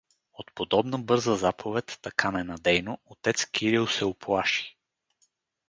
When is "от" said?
0.33-0.51